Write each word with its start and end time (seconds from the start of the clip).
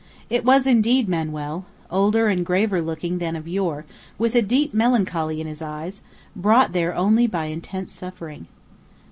It 0.31 0.43
was 0.43 0.65
indeed 0.65 1.07
Manuel, 1.07 1.65
older 1.91 2.25
and 2.27 2.43
graver 2.43 2.81
looking 2.81 3.19
than 3.19 3.35
of 3.35 3.47
yore, 3.47 3.85
with 4.17 4.33
a 4.33 4.41
deep 4.41 4.73
melancholy 4.73 5.39
in 5.39 5.45
his 5.45 5.61
eyes, 5.61 6.01
brought 6.35 6.73
there 6.73 6.95
only 6.95 7.27
by 7.27 7.45
intense 7.45 7.91
suffering. 7.91 8.47